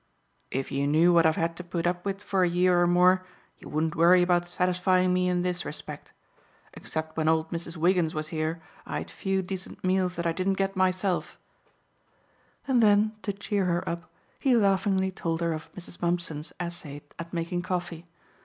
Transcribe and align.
"If 0.49 0.71
you 0.71 0.87
knew 0.87 1.13
what 1.13 1.27
I've 1.27 1.35
had 1.35 1.55
to 1.57 1.63
put 1.63 1.85
up 1.85 2.05
with 2.05 2.23
for 2.23 2.41
a 2.43 2.49
year 2.49 2.81
or 2.81 2.87
more, 2.87 3.23
you 3.59 3.69
wouldn't 3.69 3.95
worry 3.95 4.23
about 4.23 4.47
satisfying 4.47 5.13
me 5.13 5.29
in 5.29 5.43
this 5.43 5.63
respect. 5.63 6.11
Except 6.73 7.15
when 7.15 7.27
old 7.27 7.51
Mrs. 7.51 7.77
Wiggins 7.77 8.15
was 8.15 8.29
here, 8.29 8.63
I 8.83 8.97
had 8.97 9.11
few 9.11 9.43
decent 9.43 9.83
meals 9.83 10.15
that 10.15 10.25
I 10.25 10.31
didn't 10.31 10.53
get 10.55 10.75
myself," 10.75 11.37
and 12.67 12.81
then, 12.81 13.11
to 13.21 13.31
cheer 13.31 13.65
her 13.65 13.87
up, 13.87 14.09
he 14.39 14.55
laughingly 14.57 15.11
told 15.11 15.39
her 15.41 15.53
of 15.53 15.71
Mrs. 15.75 16.01
Mumpson's 16.01 16.51
essay 16.59 17.03
at 17.19 17.31
making 17.31 17.61
coffee. 17.61 18.07